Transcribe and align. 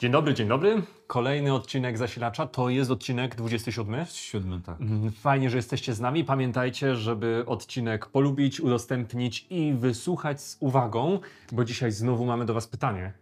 Dzień 0.00 0.12
dobry, 0.12 0.34
dzień 0.34 0.48
dobry. 0.48 0.82
Kolejny 1.06 1.54
odcinek 1.54 1.98
Zasilacza 1.98 2.46
to 2.46 2.68
jest 2.68 2.90
odcinek 2.90 3.34
27. 3.34 4.06
Siódmy, 4.12 4.60
tak. 4.60 4.80
Mm, 4.80 5.12
Fajnie, 5.12 5.50
że 5.50 5.56
jesteście 5.56 5.94
z 5.94 6.00
nami. 6.00 6.24
Pamiętajcie, 6.24 6.96
żeby 6.96 7.44
odcinek 7.46 8.06
polubić, 8.06 8.60
udostępnić 8.60 9.46
i 9.50 9.72
wysłuchać 9.72 10.40
z 10.40 10.56
uwagą, 10.60 11.18
bo 11.52 11.64
dzisiaj 11.64 11.92
znowu 11.92 12.26
mamy 12.26 12.44
do 12.44 12.54
Was 12.54 12.66
pytanie. 12.66 13.12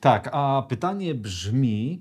Tak, 0.00 0.28
a 0.32 0.62
pytanie 0.68 1.14
brzmi, 1.14 2.00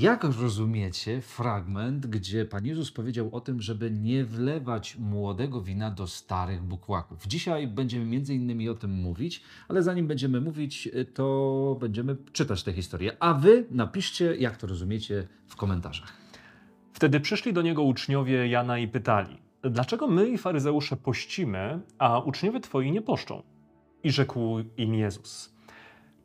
jak 0.00 0.24
rozumiecie 0.24 1.20
fragment, 1.20 2.06
gdzie 2.06 2.44
Pan 2.44 2.66
Jezus 2.66 2.92
powiedział 2.92 3.28
o 3.32 3.40
tym, 3.40 3.60
żeby 3.62 3.90
nie 3.90 4.24
wlewać 4.24 4.96
młodego 4.96 5.62
wina 5.62 5.90
do 5.90 6.06
starych 6.06 6.62
bukłaków? 6.62 7.26
Dzisiaj 7.26 7.66
będziemy 7.66 8.04
między 8.04 8.34
innymi 8.34 8.68
o 8.68 8.74
tym 8.74 8.90
mówić, 8.90 9.42
ale 9.68 9.82
zanim 9.82 10.06
będziemy 10.06 10.40
mówić, 10.40 10.88
e, 10.92 11.04
to 11.04 11.76
będziemy 11.80 12.16
czytać 12.32 12.62
tę 12.62 12.72
historię. 12.72 13.16
A 13.20 13.34
wy 13.34 13.66
napiszcie, 13.70 14.36
jak 14.36 14.56
to 14.56 14.66
rozumiecie 14.66 15.28
w 15.46 15.56
komentarzach. 15.56 16.12
Wtedy 16.92 17.20
przyszli 17.20 17.52
do 17.52 17.62
niego 17.62 17.82
uczniowie 17.82 18.48
Jana 18.48 18.78
i 18.78 18.88
pytali: 18.88 19.38
Dlaczego 19.62 20.06
my 20.06 20.28
i 20.28 20.38
faryzeusze 20.38 20.96
pościmy, 20.96 21.80
a 21.98 22.18
uczniowie 22.18 22.60
twoi 22.60 22.92
nie 22.92 23.02
poszczą? 23.02 23.42
I 24.02 24.10
rzekł 24.10 24.58
im 24.76 24.94
Jezus: 24.94 25.53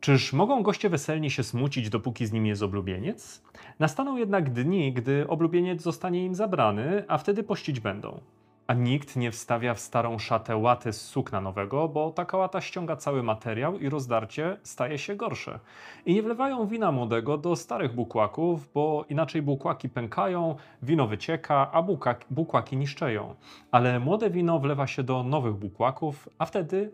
Czyż 0.00 0.32
mogą 0.32 0.62
goście 0.62 0.88
weselni 0.88 1.30
się 1.30 1.42
smucić, 1.42 1.90
dopóki 1.90 2.26
z 2.26 2.32
nimi 2.32 2.48
jest 2.48 2.62
oblubieniec? 2.62 3.42
Nastaną 3.78 4.16
jednak 4.16 4.50
dni, 4.50 4.92
gdy 4.92 5.28
oblubieniec 5.28 5.82
zostanie 5.82 6.24
im 6.24 6.34
zabrany, 6.34 7.04
a 7.08 7.18
wtedy 7.18 7.42
pościć 7.42 7.80
będą. 7.80 8.20
A 8.66 8.74
nikt 8.74 9.16
nie 9.16 9.30
wstawia 9.30 9.74
w 9.74 9.80
starą 9.80 10.18
szatę 10.18 10.56
łaty 10.56 10.92
z 10.92 11.00
sukna 11.00 11.40
nowego, 11.40 11.88
bo 11.88 12.10
taka 12.10 12.36
łata 12.36 12.60
ściąga 12.60 12.96
cały 12.96 13.22
materiał 13.22 13.78
i 13.78 13.88
rozdarcie 13.88 14.56
staje 14.62 14.98
się 14.98 15.16
gorsze. 15.16 15.58
I 16.06 16.14
nie 16.14 16.22
wlewają 16.22 16.66
wina 16.66 16.92
młodego 16.92 17.38
do 17.38 17.56
starych 17.56 17.94
bukłaków, 17.94 18.72
bo 18.74 19.04
inaczej 19.08 19.42
bukłaki 19.42 19.88
pękają, 19.88 20.56
wino 20.82 21.06
wycieka, 21.06 21.70
a 21.72 21.82
bukłaki, 21.82 22.26
bukłaki 22.30 22.76
niszczeją. 22.76 23.34
Ale 23.70 24.00
młode 24.00 24.30
wino 24.30 24.58
wlewa 24.58 24.86
się 24.86 25.02
do 25.02 25.22
nowych 25.22 25.54
bukłaków, 25.54 26.28
a 26.38 26.46
wtedy 26.46 26.92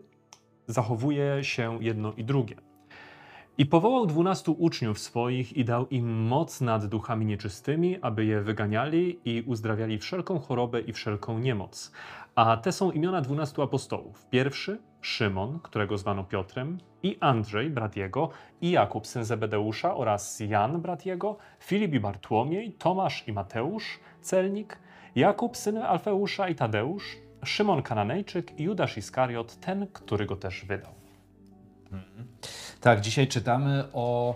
zachowuje 0.67 1.43
się 1.43 1.77
jedno 1.81 2.13
i 2.13 2.23
drugie. 2.23 2.66
I 3.59 3.65
powołał 3.65 4.05
dwunastu 4.05 4.55
uczniów 4.59 4.99
swoich 4.99 5.57
i 5.57 5.65
dał 5.65 5.87
im 5.87 6.27
moc 6.27 6.61
nad 6.61 6.85
duchami 6.85 7.25
nieczystymi, 7.25 7.97
aby 8.01 8.25
je 8.25 8.41
wyganiali 8.41 9.19
i 9.25 9.41
uzdrawiali 9.41 9.97
wszelką 9.97 10.39
chorobę 10.39 10.81
i 10.81 10.93
wszelką 10.93 11.39
niemoc. 11.39 11.91
A 12.35 12.57
te 12.57 12.71
są 12.71 12.91
imiona 12.91 13.21
dwunastu 13.21 13.61
apostołów. 13.61 14.25
Pierwszy 14.29 14.79
Szymon, 15.01 15.59
którego 15.63 15.97
zwano 15.97 16.23
Piotrem, 16.23 16.77
i 17.03 17.17
Andrzej, 17.19 17.69
brat 17.69 17.95
jego, 17.95 18.29
i 18.61 18.71
Jakub, 18.71 19.07
syn 19.07 19.25
Zebedeusza, 19.25 19.95
oraz 19.95 20.39
Jan, 20.39 20.81
brat 20.81 21.05
jego, 21.05 21.37
Filip 21.59 21.93
i 21.93 21.99
Bartłomiej, 21.99 22.71
Tomasz 22.71 23.27
i 23.27 23.33
Mateusz, 23.33 23.99
celnik, 24.21 24.79
Jakub, 25.15 25.57
syn 25.57 25.77
Alfeusza 25.77 26.49
i 26.49 26.55
Tadeusz, 26.55 27.17
Szymon 27.45 27.81
Kananejczyk 27.81 28.59
i 28.59 28.63
Judasz 28.63 28.97
Iskariot, 28.97 29.59
ten, 29.59 29.87
który 29.93 30.25
go 30.25 30.35
też 30.35 30.65
wydał. 30.65 30.91
Tak, 32.87 33.01
dzisiaj 33.01 33.27
czytamy 33.27 33.83
o 33.93 34.35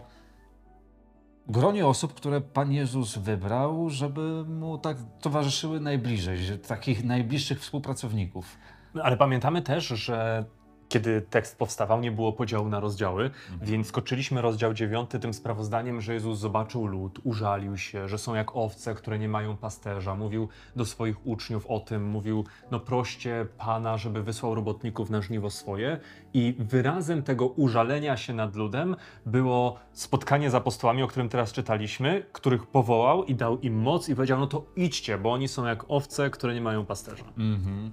gronie 1.47 1.87
osób, 1.87 2.13
które 2.13 2.41
Pan 2.41 2.71
Jezus 2.71 3.17
wybrał, 3.17 3.89
żeby 3.89 4.45
mu 4.45 4.77
tak 4.77 4.97
towarzyszyły 5.21 5.79
najbliżej, 5.79 6.37
że 6.37 6.57
takich 6.57 7.03
najbliższych 7.03 7.59
współpracowników. 7.59 8.57
Ale 9.03 9.17
pamiętamy 9.17 9.61
też, 9.61 9.87
że 9.87 10.45
kiedy 10.91 11.21
tekst 11.21 11.57
powstawał, 11.57 12.01
nie 12.01 12.11
było 12.11 12.33
podziału 12.33 12.69
na 12.69 12.79
rozdziały, 12.79 13.31
więc 13.61 13.87
skoczyliśmy 13.87 14.41
rozdział 14.41 14.73
9 14.73 15.09
tym 15.21 15.33
sprawozdaniem, 15.33 16.01
że 16.01 16.13
Jezus 16.13 16.39
zobaczył 16.39 16.85
lud, 16.85 17.19
użalił 17.23 17.77
się, 17.77 18.07
że 18.07 18.17
są 18.17 18.35
jak 18.35 18.55
owce, 18.55 18.95
które 18.95 19.19
nie 19.19 19.29
mają 19.29 19.57
pasterza. 19.57 20.15
Mówił 20.15 20.49
do 20.75 20.85
swoich 20.85 21.27
uczniów 21.27 21.67
o 21.67 21.79
tym, 21.79 22.05
mówił, 22.05 22.45
no 22.71 22.79
proście 22.79 23.47
Pana, 23.57 23.97
żeby 23.97 24.23
wysłał 24.23 24.55
robotników 24.55 25.09
na 25.09 25.21
żniwo 25.21 25.49
swoje. 25.49 25.99
I 26.33 26.55
wyrazem 26.59 27.23
tego 27.23 27.47
użalenia 27.47 28.17
się 28.17 28.33
nad 28.33 28.55
ludem 28.55 28.95
było 29.25 29.79
spotkanie 29.93 30.49
z 30.49 30.55
apostołami, 30.55 31.03
o 31.03 31.07
którym 31.07 31.29
teraz 31.29 31.51
czytaliśmy, 31.51 32.25
których 32.31 32.67
powołał 32.67 33.23
i 33.23 33.35
dał 33.35 33.59
im 33.59 33.81
moc 33.81 34.09
i 34.09 34.15
powiedział, 34.15 34.39
no 34.39 34.47
to 34.47 34.65
idźcie, 34.75 35.17
bo 35.17 35.31
oni 35.31 35.47
są 35.47 35.65
jak 35.65 35.85
owce, 35.87 36.29
które 36.29 36.53
nie 36.53 36.61
mają 36.61 36.85
pasterza. 36.85 37.25
Mhm. 37.37 37.91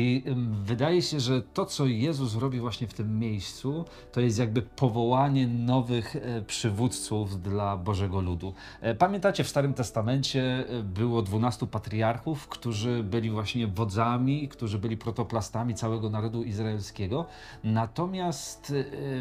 I 0.00 0.22
wydaje 0.64 1.02
się, 1.02 1.20
że 1.20 1.42
to, 1.42 1.66
co 1.66 1.86
Jezus 1.86 2.36
robi 2.36 2.60
właśnie 2.60 2.86
w 2.88 2.94
tym 2.94 3.18
miejscu, 3.18 3.84
to 4.12 4.20
jest 4.20 4.38
jakby 4.38 4.62
powołanie 4.62 5.46
nowych 5.46 6.16
e, 6.16 6.42
przywódców 6.42 7.42
dla 7.42 7.76
Bożego 7.76 8.20
Ludu. 8.20 8.54
E, 8.80 8.94
Pamiętacie, 8.94 9.44
w 9.44 9.48
Starym 9.48 9.74
Testamencie 9.74 10.64
e, 10.68 10.82
było 10.82 11.22
dwunastu 11.22 11.66
patriarchów, 11.66 12.48
którzy 12.48 13.02
byli 13.02 13.30
właśnie 13.30 13.66
wodzami, 13.66 14.48
którzy 14.48 14.78
byli 14.78 14.96
protoplastami 14.96 15.74
całego 15.74 16.10
narodu 16.10 16.42
izraelskiego. 16.42 17.26
Natomiast 17.64 18.72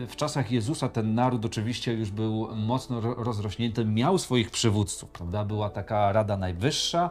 w 0.07 0.15
czasach 0.15 0.51
Jezusa 0.51 0.89
ten 0.89 1.15
naród 1.15 1.45
oczywiście 1.45 1.93
już 1.93 2.11
był 2.11 2.55
mocno 2.55 3.01
ro- 3.01 3.15
rozrośnięty, 3.23 3.85
miał 3.85 4.17
swoich 4.17 4.51
przywódców, 4.51 5.09
prawda? 5.09 5.45
Była 5.45 5.69
taka 5.69 6.11
Rada 6.11 6.37
Najwyższa, 6.37 7.09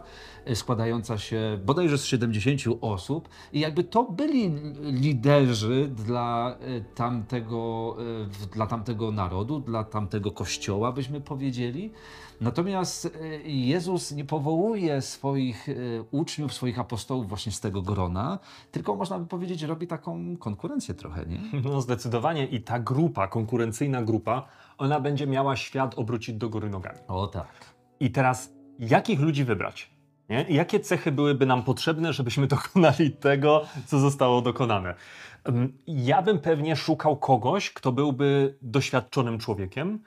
składająca 0.54 1.18
się 1.18 1.58
bodajże 1.64 1.98
z 1.98 2.04
70 2.04 2.60
osób 2.80 3.28
i 3.56 3.60
jakby 3.60 3.84
to 3.84 4.04
byli 4.04 4.50
liderzy 4.82 5.88
dla 5.88 6.56
e, 6.60 6.80
tamtego, 6.80 7.96
e, 8.44 8.46
dla 8.54 8.66
tamtego 8.66 9.12
narodu, 9.12 9.60
dla 9.60 9.84
tamtego 9.84 10.32
kościoła, 10.32 10.92
byśmy 10.92 11.20
powiedzieli. 11.20 11.92
Natomiast 12.40 13.06
e, 13.06 13.38
Jezus 13.48 14.12
nie 14.12 14.24
powołuje 14.24 15.02
swoich 15.02 15.66
uczniów, 16.10 16.52
swoich 16.52 16.78
apostołów 16.78 17.28
właśnie 17.28 17.52
z 17.52 17.60
tego 17.60 17.82
grona, 17.82 18.38
tylko 18.72 18.96
można 18.96 19.18
by 19.18 19.26
powiedzieć, 19.26 19.62
robi 19.62 19.86
taką 19.86 20.36
konkurencję 20.36 20.94
trochę, 20.94 21.26
nie? 21.26 21.40
No 21.64 21.80
zdecydowanie 21.80 22.46
i 22.46 22.60
ta 22.60 22.78
grupa, 22.78 23.28
konkurencyjna 23.28 24.02
grupa, 24.02 24.48
ona 24.78 25.00
będzie 25.00 25.26
miała 25.26 25.56
świat 25.56 25.98
obrócić 25.98 26.36
do 26.36 26.48
góry 26.48 26.70
nogami. 26.70 26.98
O 27.08 27.26
tak. 27.26 27.74
I 28.00 28.10
teraz, 28.10 28.52
jakich 28.78 29.20
ludzi 29.20 29.44
wybrać? 29.44 29.95
Nie? 30.30 30.46
Jakie 30.48 30.80
cechy 30.80 31.12
byłyby 31.12 31.46
nam 31.46 31.62
potrzebne, 31.62 32.12
żebyśmy 32.12 32.46
dokonali 32.56 33.10
tego, 33.10 33.64
co 33.86 33.98
zostało 33.98 34.42
dokonane? 34.42 34.94
Ja 35.86 36.22
bym 36.22 36.38
pewnie 36.38 36.76
szukał 36.76 37.16
kogoś, 37.16 37.70
kto 37.70 37.92
byłby 37.92 38.54
doświadczonym 38.62 39.38
człowiekiem, 39.38 39.98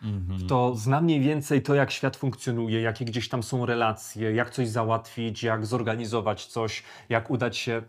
kto 0.45 0.75
zna 0.75 1.01
mniej 1.01 1.19
więcej 1.19 1.61
to, 1.61 1.75
jak 1.75 1.91
świat 1.91 2.17
funkcjonuje, 2.17 2.81
jakie 2.81 3.05
gdzieś 3.05 3.29
tam 3.29 3.43
są 3.43 3.65
relacje, 3.65 4.31
jak 4.31 4.49
coś 4.49 4.67
załatwić, 4.67 5.43
jak 5.43 5.65
zorganizować 5.65 6.45
coś, 6.45 6.83
jak 7.09 7.31
udać 7.31 7.57
się, 7.57 7.81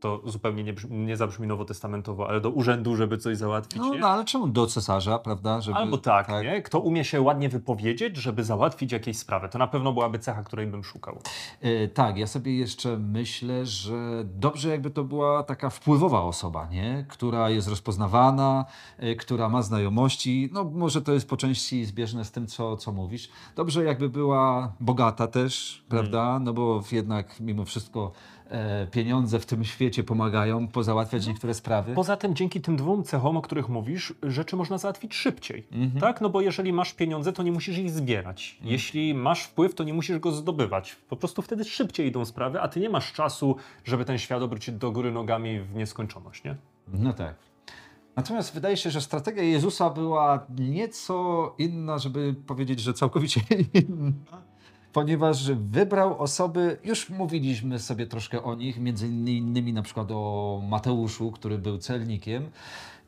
to 0.00 0.22
zupełnie 0.24 0.64
nie, 0.64 0.74
nie 0.90 1.16
zabrzmi 1.16 1.46
nowotestamentowo, 1.46 2.28
ale 2.28 2.40
do 2.40 2.50
urzędu, 2.50 2.96
żeby 2.96 3.18
coś 3.18 3.36
załatwić. 3.36 3.82
No, 3.82 3.94
no 4.00 4.08
ale 4.08 4.24
czemu 4.24 4.48
do 4.48 4.66
cesarza, 4.66 5.18
prawda? 5.18 5.60
Żeby, 5.60 5.78
Albo 5.78 5.98
tak, 5.98 6.28
nie? 6.42 6.62
Kto 6.62 6.80
umie 6.80 7.04
się 7.04 7.20
ładnie 7.20 7.48
wypowiedzieć, 7.48 8.16
żeby 8.16 8.44
załatwić 8.44 8.92
jakieś 8.92 9.18
sprawy. 9.18 9.48
To 9.48 9.58
na 9.58 9.66
pewno 9.66 9.92
byłaby 9.92 10.18
cecha, 10.18 10.42
której 10.42 10.66
bym 10.66 10.84
szukał. 10.84 11.18
E, 11.60 11.88
tak, 11.88 12.16
ja 12.16 12.26
sobie 12.26 12.56
jeszcze 12.56 12.98
myślę, 12.98 13.66
że 13.66 14.24
dobrze 14.24 14.68
jakby 14.68 14.90
to 14.90 15.04
była 15.04 15.42
taka 15.42 15.70
wpływowa 15.70 16.22
osoba, 16.22 16.66
nie? 16.66 17.06
która 17.08 17.50
jest 17.50 17.68
rozpoznawana, 17.68 18.64
e, 18.98 19.14
która 19.14 19.48
ma 19.48 19.62
znajomości. 19.62 20.50
No 20.52 20.64
może 20.64 21.02
to 21.02 21.12
jest 21.12 21.28
po 21.28 21.36
części 21.36 21.84
zbieżne 21.84 22.24
z 22.24 22.30
tym, 22.30 22.46
co, 22.46 22.76
co 22.76 22.92
mówisz. 22.92 23.28
Dobrze 23.56 23.84
jakby 23.84 24.08
była 24.08 24.72
bogata 24.80 25.26
też, 25.26 25.84
prawda? 25.88 26.38
No 26.38 26.52
bo 26.52 26.82
jednak 26.92 27.40
mimo 27.40 27.64
wszystko 27.64 28.12
pieniądze 28.90 29.38
w 29.38 29.46
tym 29.46 29.64
świecie 29.64 30.04
pomagają 30.04 30.68
pozałatwiać 30.68 31.26
niektóre 31.26 31.54
sprawy. 31.54 31.94
Poza 31.94 32.16
tym, 32.16 32.34
dzięki 32.34 32.60
tym 32.60 32.76
dwóm 32.76 33.04
cechom, 33.04 33.36
o 33.36 33.42
których 33.42 33.68
mówisz, 33.68 34.14
rzeczy 34.22 34.56
można 34.56 34.78
załatwić 34.78 35.14
szybciej. 35.14 35.66
Tak? 36.00 36.20
No 36.20 36.30
bo 36.30 36.40
jeżeli 36.40 36.72
masz 36.72 36.94
pieniądze, 36.94 37.32
to 37.32 37.42
nie 37.42 37.52
musisz 37.52 37.78
ich 37.78 37.90
zbierać. 37.90 38.58
Jeśli 38.62 39.14
masz 39.14 39.42
wpływ, 39.42 39.74
to 39.74 39.84
nie 39.84 39.94
musisz 39.94 40.18
go 40.18 40.32
zdobywać. 40.32 40.96
Po 41.08 41.16
prostu 41.16 41.42
wtedy 41.42 41.64
szybciej 41.64 42.06
idą 42.06 42.24
sprawy, 42.24 42.60
a 42.60 42.68
ty 42.68 42.80
nie 42.80 42.90
masz 42.90 43.12
czasu, 43.12 43.56
żeby 43.84 44.04
ten 44.04 44.18
świat 44.18 44.42
obrócić 44.42 44.74
do 44.74 44.92
góry 44.92 45.12
nogami 45.12 45.60
w 45.60 45.74
nieskończoność, 45.74 46.44
nie? 46.44 46.56
No 46.88 47.12
tak. 47.12 47.34
Natomiast 48.16 48.54
wydaje 48.54 48.76
się, 48.76 48.90
że 48.90 49.00
strategia 49.00 49.42
Jezusa 49.42 49.90
była 49.90 50.46
nieco 50.58 51.54
inna, 51.58 51.98
żeby 51.98 52.34
powiedzieć, 52.46 52.80
że 52.80 52.94
całkowicie 52.94 53.40
inna, 53.88 54.42
ponieważ 54.92 55.52
wybrał 55.52 56.22
osoby, 56.22 56.78
już 56.84 57.10
mówiliśmy 57.10 57.78
sobie 57.78 58.06
troszkę 58.06 58.42
o 58.42 58.54
nich, 58.54 58.78
między 58.78 59.08
innymi 59.08 59.72
na 59.72 59.82
przykład 59.82 60.08
o 60.10 60.60
Mateuszu, 60.68 61.32
który 61.32 61.58
był 61.58 61.78
celnikiem, 61.78 62.50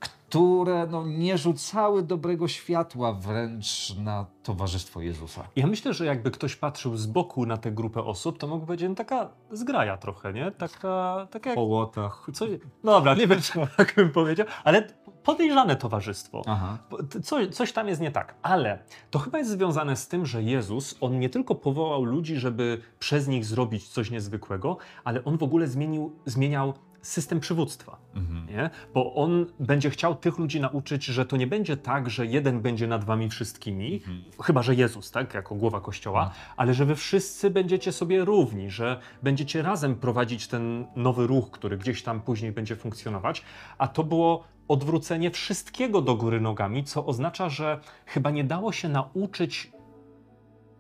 które 0.01 0.87
no, 0.91 1.07
nie 1.07 1.39
rzucały 1.39 2.03
dobrego 2.03 2.49
światła 2.49 3.13
wręcz 3.13 3.97
na 3.97 4.27
towarzystwo 4.43 5.01
Jezusa. 5.01 5.49
Ja 5.57 5.67
myślę, 5.67 5.95
że 5.95 6.07
jakby 6.07 6.31
ktoś 6.31 6.57
patrzył 6.57 6.97
z 6.97 7.07
boku 7.07 7.47
na 7.47 7.57
tę 7.57 7.73
grupę 7.73 8.05
osób, 8.05 8.39
to 8.39 8.47
mógłby 8.47 8.67
powiedzieć, 8.67 8.89
no 8.89 8.95
taka 8.95 9.29
zgraja 9.53 9.97
trochę, 9.97 10.33
nie? 10.33 10.51
Taka, 10.51 11.27
taka 11.31 11.51
jak 11.51 11.59
łotach. 11.59 12.27
Co? 12.35 12.47
No 12.85 12.93
dobra, 12.93 13.15
nie 13.15 13.27
wiem, 13.27 13.41
czy 13.41 13.53
tak 13.77 13.95
bym 13.97 14.11
powiedział, 14.11 14.47
ale 14.65 14.89
podejrzane 15.25 15.77
towarzystwo. 15.77 16.43
Aha. 16.47 16.79
Co, 17.23 17.37
coś 17.51 17.73
tam 17.73 17.89
jest 17.89 18.01
nie 18.01 18.11
tak, 18.11 18.35
ale 18.43 18.79
to 19.11 19.19
chyba 19.19 19.39
jest 19.39 19.51
związane 19.51 19.97
z 19.97 20.09
tym, 20.09 20.27
że 20.27 20.43
Jezus, 20.43 20.97
on 21.01 21.19
nie 21.19 21.29
tylko 21.29 21.55
powołał 21.55 22.05
ludzi, 22.05 22.37
żeby 22.37 22.81
przez 22.99 23.29
nich 23.29 23.45
zrobić 23.45 23.89
coś 23.89 24.11
niezwykłego, 24.11 24.77
ale 25.05 25.25
on 25.25 25.39
w 25.39 25.43
ogóle 25.43 25.67
zmienił, 25.67 26.13
zmieniał 26.27 26.75
system 27.03 27.41
przywództwa. 27.41 27.99
Mhm. 28.15 28.47
Nie? 28.47 28.71
Bo 28.95 29.15
on 29.15 29.47
będzie 29.61 29.91
chciał 29.91 30.15
tych 30.15 30.39
ludzi 30.39 30.61
nauczyć, 30.61 31.05
że 31.05 31.27
to 31.27 31.37
nie 31.37 31.47
będzie 31.47 31.77
tak, 31.77 32.11
że 32.11 32.27
jeden 32.27 32.61
będzie 32.61 32.87
nad 32.87 33.05
wami 33.05 33.29
wszystkimi, 33.29 33.95
Mhm. 33.95 34.23
chyba 34.43 34.63
że 34.63 34.75
Jezus, 34.75 35.11
tak, 35.11 35.35
jako 35.35 35.55
głowa 35.55 35.81
kościoła, 35.81 36.25
Tak. 36.27 36.35
ale 36.57 36.75
że 36.75 36.85
wy 36.85 36.97
wszyscy 36.97 37.51
będziecie 37.51 37.93
sobie 37.93 38.25
równi, 38.25 38.71
że 38.71 39.01
będziecie 39.23 39.63
razem 39.63 39.95
prowadzić 39.95 40.49
ten 40.49 40.87
nowy 40.97 41.27
ruch, 41.27 41.51
który 41.51 41.79
gdzieś 41.79 42.03
tam 42.03 42.21
później 42.21 42.53
będzie 42.53 42.77
funkcjonować. 42.77 43.43
A 43.79 43.89
to 43.89 44.05
było 44.05 44.45
odwrócenie 44.69 45.31
wszystkiego 45.31 46.03
do 46.03 46.15
góry 46.17 46.41
nogami, 46.41 46.85
co 46.85 47.07
oznacza, 47.07 47.49
że 47.49 47.81
chyba 48.07 48.31
nie 48.31 48.45
dało 48.45 48.73
się 48.73 48.89
nauczyć 48.89 49.73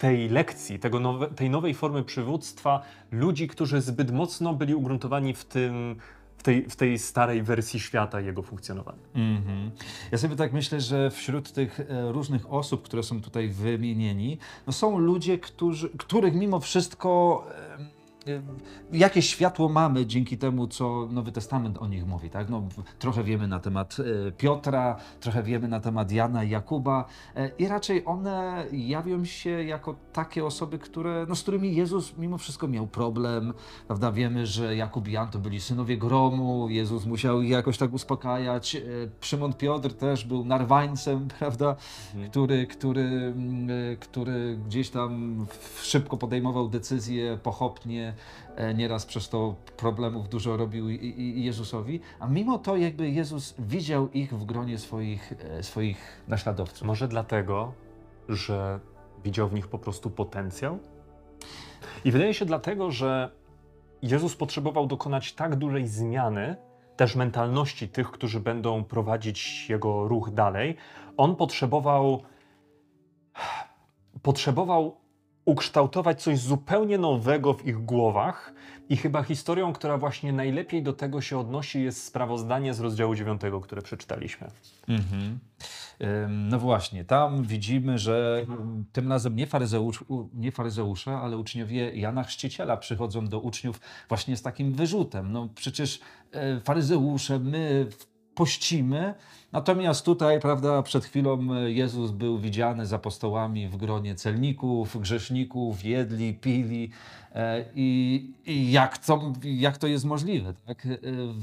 tej 0.00 0.29
lekcji, 0.29 0.79
tego 0.79 1.00
nowe, 1.00 1.29
tej 1.29 1.50
nowej 1.50 1.75
formy 1.75 2.05
przywództwa 2.05 2.82
ludzi, 3.11 3.49
którzy 3.49 3.81
zbyt 3.81 4.11
mocno 4.11 4.55
byli 4.55 4.75
ugruntowani 4.75 5.35
w 5.35 5.44
tym, 5.44 5.97
w 6.38 6.43
tej, 6.43 6.69
w 6.69 6.76
tej 6.76 6.99
starej 6.99 7.43
wersji 7.43 7.81
świata 7.81 8.20
jego 8.20 8.43
funkcjonowania. 8.43 9.02
Mhm. 9.14 9.70
Ja 10.12 10.19
sobie 10.19 10.37
tak 10.37 10.52
myślę, 10.52 10.81
że 10.81 11.11
wśród 11.11 11.52
tych 11.52 11.81
e, 11.81 12.12
różnych 12.12 12.52
osób, 12.52 12.82
które 12.82 13.02
są 13.02 13.20
tutaj 13.20 13.49
wymienieni, 13.49 14.38
no 14.67 14.73
są 14.73 14.99
ludzie, 14.99 15.38
którzy, 15.38 15.91
których 15.99 16.35
mimo 16.35 16.61
wszystko 16.61 17.44
e, 18.26 18.31
e, 18.32 18.43
jakieś 18.93 19.28
światło 19.28 19.69
mamy 19.69 20.06
dzięki 20.06 20.38
temu, 20.38 20.67
co 20.67 21.08
Nowy 21.11 21.32
Testament 21.32 21.78
o 21.78 21.87
nich 21.87 22.06
mówi. 22.06 22.31
Tak? 22.31 22.49
No, 22.49 22.62
trochę 22.99 23.25
wiemy 23.25 23.49
na 23.49 23.61
temat 23.61 23.96
e, 24.28 24.32
Piotra, 24.32 24.96
trochę 25.20 25.43
wiemy 25.43 25.69
na 25.69 25.81
temat 25.81 26.12
Jana 26.12 26.44
i 26.44 26.50
Jakuba 26.50 27.05
e, 27.37 27.50
i 27.58 27.69
raczej 27.69 28.02
one 28.05 28.64
jawią 28.72 29.25
się 29.25 29.50
jako 29.50 29.96
takie 30.12 30.44
osoby, 30.44 30.78
które, 30.78 31.26
no, 31.28 31.34
z 31.34 31.43
którymi 31.43 31.75
Jezus 31.75 32.17
mimo 32.19 32.38
wszystko 32.38 32.69
miał 32.69 32.87
problem. 32.87 33.55
Prawda? 33.87 34.12
Wiemy, 34.12 34.46
że 34.46 34.76
Jakub 34.76 35.08
i 35.08 35.12
Jan 35.12 35.28
to 35.28 35.38
byli 35.38 35.61
synowie 35.61 35.96
gromu, 35.99 36.69
Jezus 36.70 37.06
musiał 37.06 37.43
ich 37.43 37.50
jakoś 37.50 37.78
tak 37.78 37.93
uspokajać. 37.93 38.76
E, 38.76 38.81
Szymon 39.20 39.52
Piotr 39.52 39.93
też 39.93 40.25
był 40.25 40.44
narwańcem, 40.44 41.28
prawda? 41.38 41.76
Który, 42.31 42.67
który, 42.67 43.02
mm, 43.02 43.96
który 44.00 44.58
gdzieś 44.67 44.90
tam 44.90 45.46
szybko 45.82 46.17
podejmował 46.17 46.69
decyzje, 46.69 47.38
pochopnie, 47.43 48.10
e, 48.57 48.75
nieraz 48.75 49.07
przez 49.07 49.29
to 49.29 49.55
problemów 49.77 50.29
dużo 50.29 50.57
robił 50.57 50.89
Jezusowi, 51.19 52.01
a 52.21 52.27
mimo 52.27 52.59
to 52.59 52.77
jakby 52.77 53.11
Jezus 53.11 53.55
widział 53.59 54.09
ich 54.09 54.35
w 54.35 54.45
gronie 54.45 54.79
swoich, 54.79 55.33
e, 55.33 55.62
swoich 55.62 56.23
naśladowców. 56.29 56.87
Może 56.87 57.09
dlatego, 57.09 57.73
że 58.29 58.81
widział 59.25 59.49
w 59.49 59.55
nich 59.55 59.69
po 59.69 59.79
prostu 59.79 60.11
potencjał? 60.11 60.79
I 62.05 62.11
wydaje 62.11 62.35
się 62.35 62.45
dlatego, 62.45 62.91
że 62.91 63.31
Jezus 64.03 64.37
potrzebował 64.37 64.87
dokonać 64.87 65.33
tak 65.33 65.56
dużej 65.56 65.87
zmiany, 65.87 66.56
też 66.97 67.17
mentalności 67.17 67.89
tych, 67.89 68.11
którzy 68.11 68.41
będą 68.41 68.85
prowadzić 68.85 69.71
jego 69.71 70.09
ruch 70.09 70.31
dalej. 70.31 70.77
On 71.17 71.37
potrzebował, 71.37 72.23
potrzebował 74.23 75.00
ukształtować 75.45 76.23
coś 76.23 76.39
zupełnie 76.39 76.99
nowego 76.99 77.55
w 77.55 77.67
ich 77.67 77.85
głowach. 77.85 78.53
I 78.89 78.97
chyba 78.97 79.23
historią, 79.23 79.73
która 79.73 79.99
właśnie 79.99 80.33
najlepiej 80.33 80.83
do 80.83 80.93
tego 80.93 81.21
się 81.21 81.39
odnosi, 81.39 81.83
jest 81.83 82.05
sprawozdanie 82.05 82.75
z 82.75 82.81
rozdziału 82.81 83.15
9, 83.15 83.41
które 83.63 83.83
przeczytaliśmy. 83.83 84.51
Mhm. 84.89 85.39
No 86.29 86.59
właśnie, 86.59 87.05
tam 87.05 87.43
widzimy, 87.43 87.99
że 87.99 88.47
ym, 88.49 88.85
tym 88.93 89.09
razem 89.09 89.37
nie, 89.37 89.47
faryzeusz, 89.47 90.05
nie 90.35 90.53
faryzeusze, 90.53 91.17
ale 91.17 91.37
uczniowie 91.37 91.95
Jana 91.95 92.25
Chrzciciela 92.25 92.77
przychodzą 92.77 93.27
do 93.27 93.41
uczniów 93.41 93.81
właśnie 94.09 94.37
z 94.37 94.43
takim 94.43 94.73
wyrzutem. 94.73 95.33
No 95.33 95.49
przecież 95.55 96.01
e, 96.33 96.61
faryzeusze, 96.61 97.39
my 97.39 97.87
pościmy, 98.35 99.15
natomiast 99.52 100.05
tutaj, 100.05 100.41
prawda, 100.41 100.82
przed 100.82 101.05
chwilą 101.05 101.55
e, 101.55 101.73
Jezus 101.73 102.11
był 102.11 102.38
widziany 102.38 102.87
z 102.87 102.93
apostołami 102.93 103.69
w 103.69 103.76
gronie 103.76 104.14
celników, 104.14 105.00
grzeszników, 105.00 105.85
jedli, 105.85 106.35
pili. 106.35 106.91
E, 107.35 107.64
I, 107.75 108.32
i 108.47 108.73
jak, 108.73 108.99
to, 108.99 109.32
jak 109.44 109.79
to 109.79 109.87
jest 109.87 110.05
możliwe? 110.05 110.55
Tak? 110.67 110.87
E, 110.87 110.99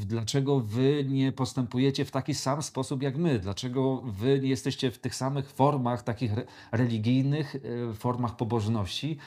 Dlaczego 0.06 0.60
wy 0.60 1.06
nie 1.10 1.32
postępujecie 1.32 2.06
w 2.06 2.12
taki 2.12 2.34
sam 2.34 2.62
sposób 2.62 3.02
jak 3.02 3.18
my? 3.18 3.40
Dlaczego 3.40 4.02
wy 4.06 4.40
nie 4.40 4.50
jesteście 4.50 4.92
w 4.92 5.00
tych 5.00 5.16
samych 5.16 5.52
formach, 5.52 6.04
takich 6.04 6.34
re, 6.34 6.44
religijnych, 6.72 7.56
formach 7.94 8.36
pobożności 8.36 9.18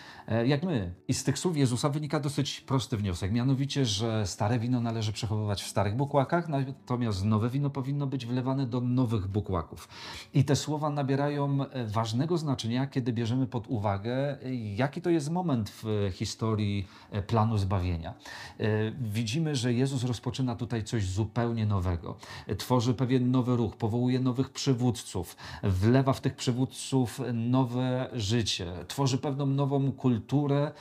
jak 0.47 0.63
my? 0.63 0.95
I 1.09 1.15
z 1.15 1.25
tych 1.25 1.39
słów 1.39 1.57
Jezusa 1.57 1.89
wynika 1.89 2.21
dosyć 2.21 2.61
prosty 2.61 2.97
wniosek, 2.97 3.33
mianowicie, 3.33 3.87
że 3.87 4.27
stare 4.27 4.59
wino 4.59 4.81
należy 4.81 5.13
przechowywać 5.13 5.63
w 5.63 5.67
starych 5.67 5.97
bukłakach, 5.97 6.49
natomiast 6.49 7.25
nowe 7.25 7.51
wino 7.51 7.71
powinno 7.71 8.07
być 8.07 8.27
wlewane 8.27 8.67
do 8.71 8.81
nowych 8.81 9.27
bukłaków. 9.29 9.89
I 10.35 10.45
te 10.45 10.57
słowa 10.57 10.91
nabierają 10.91 11.65
e, 11.65 11.87
ważnego 11.87 12.39
znaczenia, 12.39 12.87
kiedy 12.87 13.13
bierzemy 13.13 13.47
pod 13.47 13.67
uwagę, 13.69 14.43
e, 14.43 14.55
jaki 14.55 15.03
to 15.03 15.11
jest 15.11 15.31
moment 15.31 15.71
w 15.83 16.11
historii 16.13 16.87
e, 17.11 17.23
planu 17.23 17.59
zbawienia. 17.59 18.15
Widzimy, 19.01 19.57
że 19.57 19.73
Jezus 19.73 20.05
rozpoczyna 20.05 20.57
tutaj 20.57 20.85
coś 20.85 21.05
zupełnie 21.05 21.67
nowego. 21.67 22.17
Tworzy 22.59 22.95
pewien 22.95 23.31
nowy 23.31 23.57
ruch, 23.57 23.77
powołuje 23.77 24.21
nowych 24.21 24.51
przywódców, 24.51 25.37
wlewa 25.63 26.13
w 26.13 26.21
tych 26.21 26.37
przywódców 26.37 27.21
nowe 27.35 28.11
życie, 28.13 28.73
tworzy 28.89 29.19
pewną 29.19 29.47
nową 29.47 29.93
kulturę, 29.93 30.73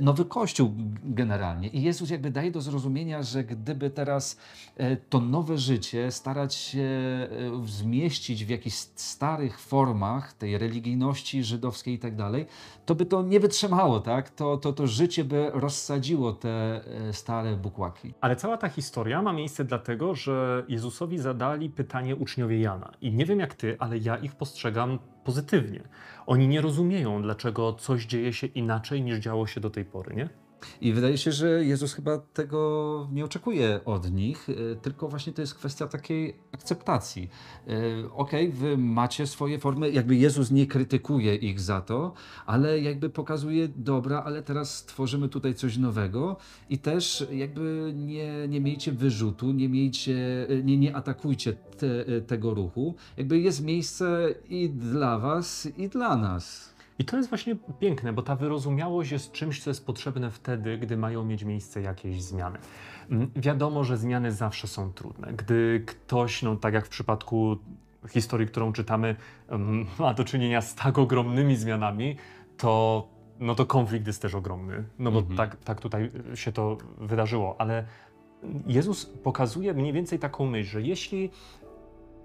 nowy 0.00 0.24
kościół 0.24 0.70
generalnie. 1.04 1.68
I 1.68 1.82
Jezus 1.82 2.10
jakby 2.10 2.30
daje 2.30 2.50
do 2.50 2.60
zrozumienia, 2.60 3.22
że 3.22 3.44
gdyby 3.44 3.90
teraz 3.90 4.36
to 5.10 5.20
nowe 5.20 5.58
życie 5.58 6.10
starać 6.10 6.54
się 6.54 6.88
zmieścić 7.64 8.44
w 8.44 8.48
jakichś 8.48 8.76
starych 8.94 9.60
formach 9.60 10.32
tej 10.32 10.58
religijności 10.58 11.44
żydowskiej 11.44 11.94
i 11.94 11.98
tak 11.98 12.16
dalej, 12.16 12.46
to 12.86 12.94
by 12.94 13.06
to 13.06 13.22
nie 13.22 13.40
wytrzymało, 13.40 14.00
tak? 14.00 14.30
To, 14.30 14.56
to, 14.56 14.72
to 14.72 14.86
życie 14.86 15.24
by 15.24 15.50
rozsadziło 15.54 16.32
te 16.32 16.84
e, 17.08 17.12
stare 17.12 17.56
bukłaki. 17.56 18.14
Ale 18.20 18.36
cała 18.36 18.56
ta 18.56 18.68
historia 18.68 19.22
ma 19.22 19.32
miejsce 19.32 19.64
dlatego, 19.64 20.14
że 20.14 20.64
Jezusowi 20.68 21.18
zadali 21.18 21.70
pytanie 21.70 22.16
uczniowie 22.16 22.60
Jana. 22.60 22.92
I 23.00 23.12
nie 23.12 23.26
wiem 23.26 23.40
jak 23.40 23.54
ty, 23.54 23.76
ale 23.78 23.98
ja 23.98 24.16
ich 24.16 24.34
postrzegam 24.34 24.98
pozytywnie. 25.24 25.82
Oni 26.26 26.48
nie 26.48 26.60
rozumieją, 26.60 27.22
dlaczego 27.22 27.72
coś 27.72 28.06
dzieje 28.06 28.32
się 28.32 28.46
inaczej 28.46 29.02
niż 29.02 29.18
działo 29.18 29.46
się 29.46 29.60
do 29.60 29.70
tej 29.70 29.84
pory, 29.84 30.16
nie? 30.16 30.43
I 30.80 30.92
wydaje 30.92 31.18
się, 31.18 31.32
że 31.32 31.64
Jezus 31.64 31.94
chyba 31.94 32.18
tego 32.18 33.08
nie 33.12 33.24
oczekuje 33.24 33.80
od 33.84 34.12
nich, 34.12 34.48
e, 34.48 34.76
tylko 34.76 35.08
właśnie 35.08 35.32
to 35.32 35.40
jest 35.40 35.54
kwestia 35.54 35.86
takiej 35.86 36.36
akceptacji. 36.52 37.30
E, 37.68 38.12
Okej, 38.12 38.52
wy 38.52 38.78
macie 38.78 39.26
swoje 39.26 39.58
formy, 39.58 39.90
jakby 39.90 40.16
Jezus 40.16 40.50
nie 40.50 40.66
krytykuje 40.66 41.34
ich 41.34 41.60
za 41.60 41.80
to, 41.80 42.12
ale 42.46 42.80
jakby 42.80 43.10
pokazuje, 43.10 43.68
dobra, 43.76 44.22
ale 44.22 44.42
teraz 44.42 44.76
stworzymy 44.76 45.28
tutaj 45.28 45.54
coś 45.54 45.76
nowego 45.76 46.36
i 46.70 46.78
też 46.78 47.26
jakby 47.32 47.92
nie, 47.96 48.48
nie 48.48 48.60
miejcie 48.60 48.92
wyrzutu, 48.92 49.52
nie 49.52 49.68
miejcie, 49.68 50.46
e, 50.48 50.62
nie, 50.62 50.76
nie 50.76 50.96
atakujcie 50.96 51.52
te, 51.52 52.20
tego 52.20 52.54
ruchu. 52.54 52.94
Jakby 53.16 53.38
jest 53.38 53.64
miejsce 53.64 54.34
i 54.48 54.70
dla 54.70 55.18
was, 55.18 55.68
i 55.76 55.88
dla 55.88 56.16
nas. 56.16 56.73
I 56.98 57.04
to 57.04 57.16
jest 57.16 57.28
właśnie 57.28 57.56
piękne, 57.78 58.12
bo 58.12 58.22
ta 58.22 58.36
wyrozumiałość 58.36 59.10
jest 59.10 59.32
czymś, 59.32 59.62
co 59.62 59.70
jest 59.70 59.86
potrzebne 59.86 60.30
wtedy, 60.30 60.78
gdy 60.78 60.96
mają 60.96 61.24
mieć 61.24 61.44
miejsce 61.44 61.82
jakieś 61.82 62.22
zmiany. 62.22 62.58
Mm, 63.10 63.30
Wiadomo, 63.36 63.84
że 63.84 63.96
zmiany 63.96 64.32
zawsze 64.32 64.66
są 64.68 64.92
trudne. 64.92 65.32
Gdy 65.32 65.82
ktoś, 65.86 66.42
no 66.42 66.56
tak 66.56 66.74
jak 66.74 66.86
w 66.86 66.88
przypadku 66.88 67.56
historii, 68.08 68.46
którą 68.46 68.72
czytamy, 68.72 69.16
mm, 69.48 69.86
ma 69.98 70.14
do 70.14 70.24
czynienia 70.24 70.60
z 70.60 70.74
tak 70.74 70.98
ogromnymi 70.98 71.56
zmianami, 71.56 72.16
to, 72.56 73.06
no 73.40 73.54
to 73.54 73.66
konflikt 73.66 74.06
jest 74.06 74.22
też 74.22 74.34
ogromny. 74.34 74.84
No 74.98 75.10
bo 75.10 75.18
Mhm. 75.18 75.36
tak, 75.36 75.56
tak 75.56 75.80
tutaj 75.80 76.10
się 76.34 76.52
to 76.52 76.76
wydarzyło. 76.98 77.56
Ale 77.60 77.84
Jezus 78.66 79.06
pokazuje 79.06 79.74
mniej 79.74 79.92
więcej 79.92 80.18
taką 80.18 80.46
myśl, 80.46 80.70
że 80.70 80.82
jeśli 80.82 81.30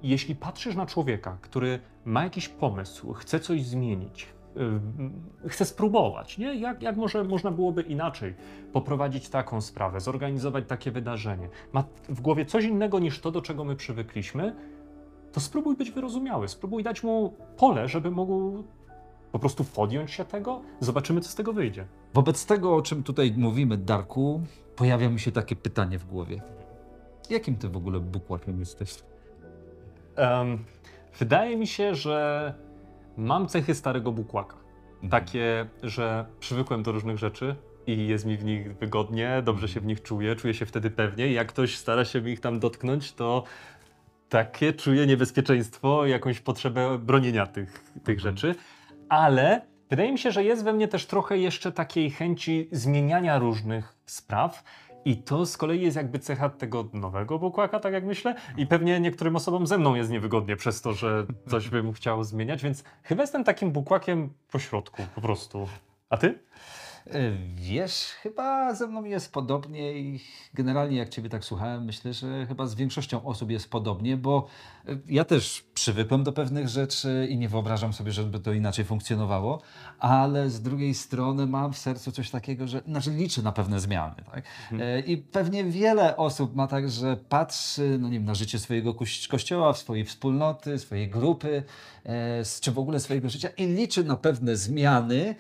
jeśli 0.03 0.35
patrzysz 0.35 0.75
na 0.75 0.85
człowieka, 0.85 1.37
który 1.41 1.79
ma 2.05 2.23
jakiś 2.23 2.49
pomysł, 2.49 3.13
chce 3.13 3.39
coś 3.39 3.65
zmienić, 3.65 4.27
yy, 4.55 5.49
chce 5.49 5.65
spróbować, 5.65 6.37
nie? 6.37 6.55
Jak, 6.55 6.83
jak 6.83 6.97
może 6.97 7.23
można 7.23 7.51
byłoby 7.51 7.81
inaczej 7.81 8.33
poprowadzić 8.73 9.29
taką 9.29 9.61
sprawę, 9.61 9.99
zorganizować 9.99 10.63
takie 10.67 10.91
wydarzenie, 10.91 11.49
ma 11.73 11.83
w 12.09 12.21
głowie 12.21 12.45
coś 12.45 12.65
innego 12.65 12.99
niż 12.99 13.19
to, 13.19 13.31
do 13.31 13.41
czego 13.41 13.63
my 13.63 13.75
przywykliśmy, 13.75 14.55
to 15.31 15.39
spróbuj 15.39 15.75
być 15.75 15.91
wyrozumiały, 15.91 16.47
spróbuj 16.47 16.83
dać 16.83 17.03
mu 17.03 17.33
pole, 17.57 17.87
żeby 17.87 18.11
mógł 18.11 18.63
po 19.31 19.39
prostu 19.39 19.63
podjąć 19.63 20.11
się 20.11 20.25
tego, 20.25 20.61
zobaczymy, 20.79 21.21
co 21.21 21.29
z 21.29 21.35
tego 21.35 21.53
wyjdzie. 21.53 21.87
Wobec 22.13 22.45
tego, 22.45 22.75
o 22.75 22.81
czym 22.81 23.03
tutaj 23.03 23.33
mówimy, 23.37 23.77
Darku, 23.77 24.41
pojawia 24.75 25.09
mi 25.09 25.19
się 25.19 25.31
takie 25.31 25.55
pytanie 25.55 25.99
w 25.99 26.05
głowie. 26.05 26.41
Jakim 27.29 27.55
ty 27.55 27.69
w 27.69 27.77
ogóle 27.77 27.99
bukłakiem 27.99 28.59
jesteś? 28.59 29.03
em, 30.19 30.65
wydaje 31.19 31.57
mi 31.57 31.67
się, 31.67 31.95
że 31.95 32.53
mam 33.17 33.47
cechy 33.47 33.75
starego 33.75 34.11
bukłaka. 34.11 34.57
Takie, 35.09 35.65
że 35.83 36.25
przywykłem 36.39 36.83
do 36.83 36.91
różnych 36.91 37.17
rzeczy 37.17 37.55
i 37.87 38.07
jest 38.07 38.25
mi 38.25 38.37
w 38.37 38.43
nich 38.43 38.77
wygodnie, 38.77 39.41
dobrze 39.43 39.67
się 39.67 39.79
w 39.79 39.85
nich 39.85 40.01
czuję, 40.01 40.35
czuję 40.35 40.53
się 40.53 40.65
wtedy 40.65 40.91
pewnie. 40.91 41.27
I 41.27 41.33
Jak 41.33 41.47
ktoś 41.47 41.77
stara 41.77 42.05
się 42.05 42.21
mi 42.21 42.31
ich 42.31 42.39
tam 42.39 42.59
dotknąć, 42.59 43.13
to 43.13 43.43
takie 44.29 44.73
czuję 44.73 45.07
niebezpieczeństwo, 45.07 46.05
jakąś 46.05 46.39
potrzebę 46.39 46.97
bronienia 46.97 47.45
tych, 47.47 47.83
tych 48.03 48.19
rzeczy. 48.19 48.55
Ale 49.09 49.61
wydaje 49.89 50.11
mi 50.11 50.19
się, 50.19 50.31
że 50.31 50.43
jest 50.43 50.63
we 50.63 50.73
mnie 50.73 50.87
też 50.87 51.05
trochę 51.05 51.37
jeszcze 51.37 51.71
takiej 51.71 52.11
chęci 52.11 52.69
zmieniania 52.71 53.39
różnych 53.39 53.95
spraw. 54.05 54.63
I 55.05 55.17
to 55.17 55.45
z 55.45 55.57
kolei 55.57 55.81
jest 55.81 55.97
jakby 55.97 56.19
cecha 56.19 56.49
tego 56.49 56.89
nowego 56.93 57.39
bukłaka, 57.39 57.79
tak 57.79 57.93
jak 57.93 58.05
myślę. 58.05 58.35
I 58.57 58.67
pewnie 58.67 58.99
niektórym 58.99 59.35
osobom 59.35 59.67
ze 59.67 59.77
mną 59.77 59.95
jest 59.95 60.11
niewygodnie 60.11 60.55
przez 60.55 60.81
to, 60.81 60.93
że 60.93 61.25
coś 61.47 61.69
bym 61.69 61.93
chciał 61.93 62.23
zmieniać, 62.23 62.63
więc 62.63 62.83
chyba 63.03 63.23
jestem 63.23 63.43
takim 63.43 63.71
bukłakiem 63.71 64.29
po 64.51 64.59
środku 64.59 65.03
po 65.15 65.21
prostu. 65.21 65.67
A 66.09 66.17
ty? 66.17 66.39
Wiesz, 67.55 68.05
chyba 68.21 68.73
ze 68.73 68.87
mną 68.87 69.03
jest 69.03 69.33
podobnie 69.33 69.93
i 69.99 70.19
generalnie 70.53 70.97
jak 70.97 71.09
Ciebie 71.09 71.29
tak 71.29 71.45
słuchałem, 71.45 71.85
myślę, 71.85 72.13
że 72.13 72.45
chyba 72.47 72.67
z 72.67 72.75
większością 72.75 73.25
osób 73.25 73.51
jest 73.51 73.69
podobnie, 73.69 74.17
bo 74.17 74.47
e, 74.87 74.97
ja 75.07 75.25
też 75.25 75.65
przywykłem 75.73 76.23
do 76.23 76.31
pewnych 76.33 76.67
rzeczy 76.67 77.27
i 77.29 77.37
nie 77.37 77.49
wyobrażam 77.49 77.93
sobie, 77.93 78.11
żeby 78.11 78.39
to 78.39 78.53
inaczej 78.53 78.85
funkcjonowało, 78.85 79.61
ale 79.99 80.49
z 80.49 80.61
drugiej 80.61 80.93
strony 80.93 81.47
mam 81.47 81.73
w 81.73 81.77
sercu 81.77 82.11
coś 82.11 82.29
takiego, 82.29 82.67
że 82.67 82.81
znaczy 82.87 83.11
liczę 83.11 83.41
na 83.41 83.51
pewne 83.51 83.79
zmiany. 83.79 84.15
Tak? 84.31 84.43
E, 84.79 84.99
I 84.99 85.17
pewnie 85.17 85.63
wiele 85.63 86.17
osób 86.17 86.55
ma 86.55 86.67
tak, 86.67 86.89
że 86.89 87.17
patrzy 87.17 87.97
no 87.99 88.07
nie 88.09 88.17
wiem, 88.17 88.25
na 88.25 88.35
życie 88.35 88.59
swojego 88.59 88.93
koś- 88.93 89.27
kościoła, 89.27 89.73
swojej 89.73 90.05
wspólnoty, 90.05 90.79
swojej 90.79 91.09
grupy, 91.09 91.63
e, 92.05 92.43
czy 92.61 92.71
w 92.71 92.79
ogóle 92.79 92.99
swojego 92.99 93.29
życia 93.29 93.49
i 93.57 93.67
liczy 93.67 94.03
na 94.03 94.15
pewne 94.15 94.55
zmiany, 94.55 95.35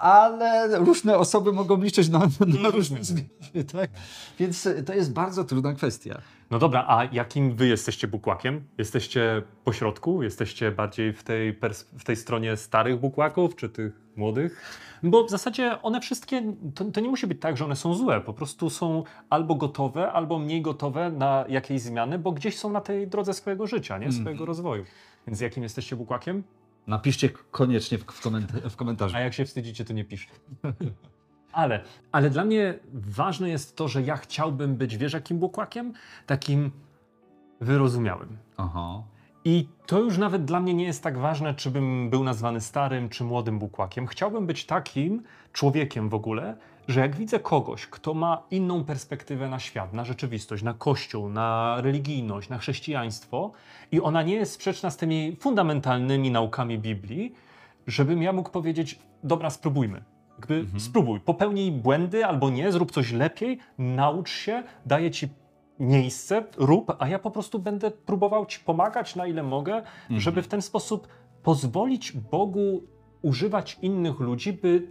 ale 0.00 0.78
różne 0.78 1.18
osoby 1.18 1.52
mogą 1.52 1.82
liczyć 1.82 2.08
na, 2.08 2.18
na 2.62 2.70
różne 2.70 3.04
zmiany, 3.04 3.28
tak? 3.72 3.90
Więc 4.38 4.68
to 4.86 4.94
jest 4.94 5.12
bardzo 5.12 5.44
trudna 5.44 5.72
kwestia. 5.74 6.20
No 6.50 6.58
dobra, 6.58 6.84
a 6.88 7.04
jakim 7.12 7.56
wy 7.56 7.66
jesteście 7.66 8.08
bukłakiem? 8.08 8.64
Jesteście 8.78 9.42
po 9.64 9.72
środku? 9.72 10.22
Jesteście 10.22 10.70
bardziej 10.72 11.12
w 11.12 11.22
tej, 11.22 11.60
pers- 11.60 11.84
w 11.98 12.04
tej 12.04 12.16
stronie 12.16 12.56
starych 12.56 13.00
bukłaków, 13.00 13.56
czy 13.56 13.68
tych 13.68 14.00
młodych? 14.16 14.62
Bo 15.02 15.24
w 15.24 15.30
zasadzie 15.30 15.82
one 15.82 16.00
wszystkie, 16.00 16.42
to, 16.74 16.84
to 16.84 17.00
nie 17.00 17.08
musi 17.08 17.26
być 17.26 17.40
tak, 17.40 17.56
że 17.56 17.64
one 17.64 17.76
są 17.76 17.94
złe. 17.94 18.20
Po 18.20 18.32
prostu 18.32 18.70
są 18.70 19.04
albo 19.30 19.54
gotowe, 19.54 20.12
albo 20.12 20.38
mniej 20.38 20.62
gotowe 20.62 21.10
na 21.10 21.44
jakieś 21.48 21.80
zmiany, 21.80 22.18
bo 22.18 22.32
gdzieś 22.32 22.58
są 22.58 22.70
na 22.70 22.80
tej 22.80 23.08
drodze 23.08 23.34
swojego 23.34 23.66
życia, 23.66 23.98
nie? 23.98 24.12
swojego 24.12 24.44
rozwoju. 24.44 24.84
Więc 25.26 25.40
jakim 25.40 25.62
jesteście 25.62 25.96
bukłakiem? 25.96 26.42
Napiszcie 26.86 27.30
koniecznie 27.50 27.98
w, 27.98 28.04
w, 28.04 28.22
koment- 28.22 28.68
w 28.70 28.76
komentarzu. 28.76 29.16
A 29.16 29.20
jak 29.20 29.34
się 29.34 29.44
wstydzicie, 29.44 29.84
to 29.84 29.92
nie 29.92 30.04
piszcie. 30.04 30.32
Ale, 31.52 31.80
ale 32.12 32.30
dla 32.30 32.44
mnie 32.44 32.74
ważne 32.92 33.48
jest 33.48 33.76
to, 33.76 33.88
że 33.88 34.02
ja 34.02 34.16
chciałbym 34.16 34.76
być, 34.76 34.96
wiesz, 34.96 35.12
jakim 35.12 35.38
bukłakiem? 35.38 35.92
Takim 36.26 36.70
wyrozumiałym. 37.60 38.36
Aha. 38.56 39.02
I 39.44 39.68
to 39.86 40.00
już 40.00 40.18
nawet 40.18 40.44
dla 40.44 40.60
mnie 40.60 40.74
nie 40.74 40.84
jest 40.84 41.02
tak 41.02 41.18
ważne, 41.18 41.54
czy 41.54 41.70
bym 41.70 42.10
był 42.10 42.24
nazwany 42.24 42.60
starym 42.60 43.08
czy 43.08 43.24
młodym 43.24 43.58
bukłakiem. 43.58 44.06
Chciałbym 44.06 44.46
być 44.46 44.66
takim 44.66 45.22
człowiekiem 45.52 46.08
w 46.08 46.14
ogóle, 46.14 46.56
że 46.88 47.00
jak 47.00 47.16
widzę 47.16 47.40
kogoś, 47.40 47.86
kto 47.86 48.14
ma 48.14 48.42
inną 48.50 48.84
perspektywę 48.84 49.48
na 49.48 49.58
świat, 49.58 49.92
na 49.92 50.04
rzeczywistość, 50.04 50.62
na 50.62 50.74
kościół, 50.74 51.28
na 51.28 51.76
religijność, 51.80 52.48
na 52.48 52.58
chrześcijaństwo 52.58 53.52
i 53.92 54.00
ona 54.00 54.22
nie 54.22 54.34
jest 54.34 54.52
sprzeczna 54.52 54.90
z 54.90 54.96
tymi 54.96 55.36
fundamentalnymi 55.40 56.30
naukami 56.30 56.78
Biblii, 56.78 57.34
żebym 57.86 58.22
ja 58.22 58.32
mógł 58.32 58.50
powiedzieć, 58.50 58.98
dobra, 59.22 59.50
spróbujmy. 59.50 60.04
Jakby 60.38 60.66
spróbuj, 60.78 61.20
popełnij 61.20 61.72
błędy 61.72 62.26
albo 62.26 62.50
nie, 62.50 62.72
zrób 62.72 62.92
coś 62.92 63.12
lepiej, 63.12 63.58
naucz 63.78 64.30
się, 64.30 64.62
daję 64.86 65.10
ci 65.10 65.28
miejsce, 65.78 66.44
rób, 66.56 66.96
a 66.98 67.08
ja 67.08 67.18
po 67.18 67.30
prostu 67.30 67.58
będę 67.58 67.90
próbował 67.90 68.46
ci 68.46 68.60
pomagać 68.60 69.16
na 69.16 69.26
ile 69.26 69.42
mogę, 69.42 69.82
żeby 70.10 70.42
w 70.42 70.48
ten 70.48 70.62
sposób 70.62 71.08
pozwolić 71.42 72.12
Bogu 72.12 72.82
używać 73.22 73.78
innych 73.82 74.20
ludzi, 74.20 74.52
by 74.52 74.88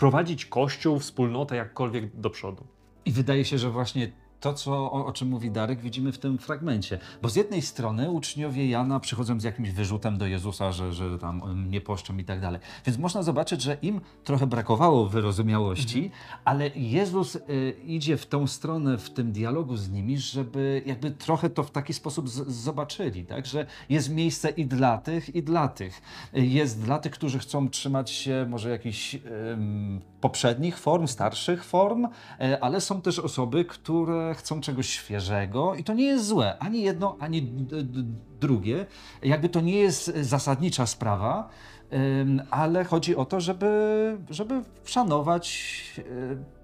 prowadzić 0.00 0.46
kościół, 0.46 0.98
wspólnotę 0.98 1.56
jakkolwiek 1.56 2.16
do 2.16 2.30
przodu. 2.30 2.64
I 3.04 3.12
wydaje 3.12 3.44
się, 3.44 3.58
że 3.58 3.70
właśnie 3.70 4.12
to, 4.40 4.54
co, 4.54 4.92
o, 4.92 5.06
o 5.06 5.12
czym 5.12 5.28
mówi 5.28 5.50
Darek, 5.50 5.80
widzimy 5.80 6.12
w 6.12 6.18
tym 6.18 6.38
fragmencie. 6.38 6.98
Bo 7.22 7.28
z 7.28 7.36
jednej 7.36 7.62
strony 7.62 8.10
uczniowie 8.10 8.68
Jana 8.68 9.00
przychodzą 9.00 9.40
z 9.40 9.44
jakimś 9.44 9.70
wyrzutem 9.70 10.18
do 10.18 10.26
Jezusa, 10.26 10.72
że, 10.72 10.92
że 10.92 11.18
tam 11.18 11.66
nie 11.70 11.80
poszczą 11.80 12.18
i 12.18 12.24
tak 12.24 12.40
dalej. 12.40 12.60
Więc 12.86 12.98
można 12.98 13.22
zobaczyć, 13.22 13.62
że 13.62 13.76
im 13.82 14.00
trochę 14.24 14.46
brakowało 14.46 15.08
wyrozumiałości, 15.08 16.10
ale 16.44 16.68
Jezus 16.68 17.36
y, 17.36 17.40
idzie 17.86 18.16
w 18.16 18.26
tą 18.26 18.46
stronę 18.46 18.98
w 18.98 19.10
tym 19.10 19.32
dialogu 19.32 19.76
z 19.76 19.90
nimi, 19.90 20.18
żeby 20.18 20.82
jakby 20.86 21.10
trochę 21.10 21.50
to 21.50 21.62
w 21.62 21.70
taki 21.70 21.92
sposób 21.92 22.28
zobaczyli, 22.48 23.24
tak? 23.24 23.46
że 23.46 23.66
jest 23.88 24.10
miejsce 24.10 24.50
i 24.50 24.66
dla 24.66 24.98
tych, 24.98 25.34
i 25.34 25.42
dla 25.42 25.68
tych. 25.68 26.02
Y, 26.36 26.46
Jest 26.46 26.82
dla 26.82 26.98
tych, 26.98 27.12
którzy 27.12 27.38
chcą 27.38 27.68
trzymać 27.68 28.10
się 28.10 28.46
może 28.48 28.70
jakichś 28.70 29.14
em, 29.14 30.00
poprzednich 30.20 30.78
form, 30.78 31.06
starszych 31.06 31.64
form, 31.64 32.08
e, 32.40 32.64
ale 32.64 32.80
są 32.80 33.02
też 33.02 33.18
osoby, 33.18 33.64
które 33.64 34.29
chcą 34.34 34.60
czegoś 34.60 34.88
świeżego 34.88 35.74
i 35.74 35.84
to 35.84 35.94
nie 35.94 36.04
jest 36.04 36.26
złe, 36.26 36.58
ani 36.58 36.82
jedno, 36.82 37.16
ani 37.20 37.42
drugie. 38.40 38.86
Jakby 39.22 39.48
to 39.48 39.60
nie 39.60 39.76
jest 39.76 40.16
zasadnicza 40.20 40.86
sprawa, 40.86 41.48
ale 42.50 42.84
chodzi 42.84 43.16
o 43.16 43.24
to, 43.24 43.40
żeby, 43.40 44.18
żeby 44.30 44.62
szanować 44.84 45.80
e, 45.98 46.02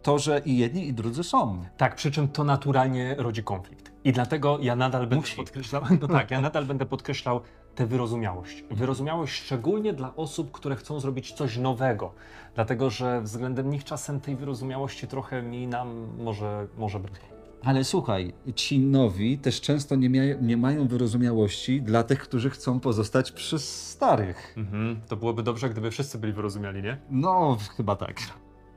to, 0.03 0.19
że 0.19 0.43
i 0.45 0.59
jedni, 0.59 0.89
i 0.89 0.93
drudzy 0.93 1.25
są. 1.25 1.65
Tak, 1.77 1.95
przy 1.95 2.11
czym 2.11 2.29
to 2.29 2.45
naturalnie 2.45 3.15
rodzi 3.19 3.43
konflikt. 3.43 3.93
I 4.05 4.13
dlatego 4.13 4.59
ja 4.61 4.77
nadal 4.77 5.01
będę 5.01 5.17
Musi. 5.17 5.37
podkreślał, 5.37 5.83
no 6.01 6.09
tak, 6.09 6.31
ja 6.31 6.41
nadal 6.41 6.65
będę 6.65 6.87
podkreślał 6.87 7.41
tę 7.75 7.87
wyrozumiałość. 7.87 8.65
Wyrozumiałość 8.71 9.43
szczególnie 9.43 9.93
dla 9.93 10.17
osób, 10.17 10.53
które 10.53 10.77
chcą 10.77 11.01
zrobić 11.01 11.33
coś 11.33 11.57
nowego. 11.57 12.13
Dlatego, 12.55 12.91
że 12.91 13.21
względem 13.23 13.71
nich 13.71 13.85
czasem 13.85 14.21
tej 14.21 14.37
wyrozumiałości 14.37 15.07
trochę 15.07 15.43
mi 15.43 15.67
nam 15.67 16.09
może, 16.19 16.67
może 16.77 17.01
brakuje. 17.01 17.37
Ale 17.67 17.85
słuchaj, 17.85 18.33
ci 18.55 18.79
nowi 18.79 19.39
też 19.39 19.61
często 19.61 19.97
nie, 19.97 20.11
mia- 20.11 20.43
nie 20.43 20.57
mają 20.57 20.89
wyrozumiałości 20.89 21.83
dla 21.83 22.03
tych, 22.03 22.21
którzy 22.21 22.51
chcą 22.51 22.81
pozostać 22.81 23.33
przy 23.33 23.59
starych. 23.59 24.55
Mhm. 24.57 25.01
To 25.09 25.17
byłoby 25.17 25.43
dobrze, 25.43 25.71
gdyby 25.71 25.91
wszyscy 25.91 26.19
byli 26.19 26.33
wyrozumiali, 26.33 26.83
nie? 26.83 26.99
No, 27.11 27.57
chyba 27.77 27.97
tak. 27.97 28.17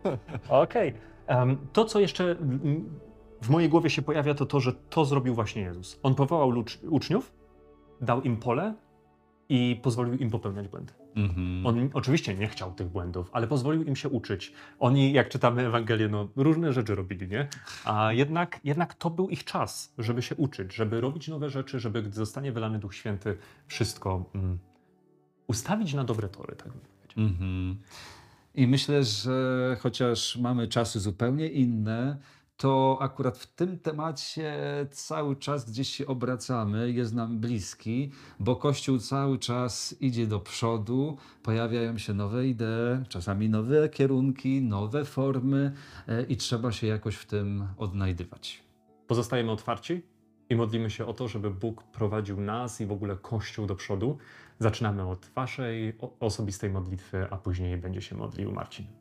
Okej. 0.50 0.93
Em, 1.27 1.58
to, 1.74 1.86
co 1.86 2.00
jeszcze 2.00 2.24
mm, 2.31 3.00
w 3.41 3.50
mojej 3.50 3.69
głowie 3.69 3.89
się 3.89 4.01
pojawia, 4.01 4.34
to 4.34 4.46
to, 4.46 4.60
że 4.60 4.74
to 4.74 5.05
zrobił 5.05 5.34
właśnie 5.36 5.62
Jezus. 5.62 6.00
On 6.03 6.15
powołał 6.15 6.51
lucz- 6.51 6.79
uczniów, 6.89 7.31
dał 8.01 8.22
im 8.22 8.38
pole 8.38 8.74
i 9.49 9.79
pozwolił 9.83 10.13
im 10.13 10.29
popełniać 10.29 10.67
błędy. 10.67 10.93
Mhm. 11.15 11.65
On 11.65 11.89
oczywiście 11.93 12.35
nie 12.35 12.47
chciał 12.47 12.73
tych 12.73 12.87
błędów, 12.87 13.29
ale 13.33 13.47
pozwolił 13.47 13.83
im 13.83 13.95
się 13.95 14.09
uczyć. 14.09 14.53
Oni, 14.79 15.13
jak 15.13 15.29
czytamy 15.29 15.67
Ewangelię, 15.67 16.07
no, 16.07 16.27
różne 16.35 16.73
rzeczy 16.73 16.95
robili, 16.95 17.27
nie? 17.27 17.47
A 17.85 18.13
jednak, 18.13 18.59
jednak 18.63 18.93
to 18.93 19.09
był 19.09 19.29
ich 19.29 19.43
czas, 19.43 19.93
żeby 19.97 20.21
się 20.21 20.35
uczyć, 20.35 20.73
żeby 20.73 21.01
robić 21.01 21.27
nowe 21.27 21.49
rzeczy, 21.49 21.79
żeby 21.79 22.03
gdy 22.03 22.11
zostanie 22.11 22.51
wylany 22.51 22.79
Duch 22.79 22.95
Święty, 22.95 23.37
wszystko 23.67 24.29
mm, 24.35 24.59
ustawić 25.47 25.93
na 25.93 26.03
dobre 26.03 26.29
tory, 26.29 26.55
tak 26.55 26.67
bym 26.67 26.81
powiedział. 26.81 27.23
Mhm. 27.25 27.77
I 28.55 28.67
myślę, 28.67 29.03
że 29.03 29.77
chociaż 29.79 30.37
mamy 30.37 30.67
czasy 30.67 30.99
zupełnie 30.99 31.47
inne, 31.47 32.17
to 32.59 32.97
akurat 33.01 33.37
w 33.37 33.47
tym 33.47 33.79
temacie 33.79 34.57
cały 34.91 35.35
czas 35.35 35.71
gdzieś 35.71 35.89
się 35.89 36.07
obracamy, 36.07 36.91
jest 36.91 37.13
nam 37.13 37.39
bliski, 37.39 38.11
bo 38.39 38.55
Kościół 38.55 38.99
cały 38.99 39.39
czas 39.39 39.95
idzie 40.01 40.27
do 40.27 40.39
przodu, 40.39 41.17
pojawiają 41.43 41.97
się 41.97 42.13
nowe 42.13 42.47
idee, 42.47 43.03
czasami 43.09 43.49
nowe 43.49 43.89
kierunki, 43.89 44.61
nowe 44.61 45.05
formy 45.05 45.71
e, 46.07 46.23
i 46.23 46.37
trzeba 46.37 46.71
się 46.71 46.87
jakoś 46.87 47.15
w 47.15 47.25
tym 47.25 47.67
odnajdywać. 47.77 48.63
Pozostajemy 49.07 49.51
otwarci 49.51 50.01
i 50.49 50.55
modlimy 50.55 50.89
się 50.89 51.05
o 51.05 51.13
to, 51.13 51.27
żeby 51.27 51.51
Bóg 51.51 51.83
prowadził 51.83 52.41
nas 52.41 52.81
i 52.81 52.85
w 52.85 52.91
ogóle 52.91 53.15
Kościół 53.15 53.65
do 53.65 53.75
przodu. 53.75 54.17
Zaczynamy 54.59 55.07
od 55.07 55.25
Waszej 55.35 55.93
osobistej 56.19 56.69
modlitwy, 56.69 57.27
a 57.29 57.37
później 57.37 57.77
będzie 57.77 58.01
się 58.01 58.15
modlił 58.15 58.51
Marcin. 58.51 58.98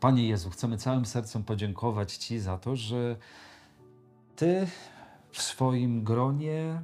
Panie 0.00 0.28
Jezu, 0.28 0.50
chcemy 0.50 0.76
całym 0.76 1.06
sercem 1.06 1.44
podziękować 1.44 2.16
Ci 2.16 2.38
za 2.38 2.58
to, 2.58 2.76
że 2.76 3.16
Ty 4.36 4.66
w 5.30 5.42
swoim 5.42 6.04
gronie 6.04 6.82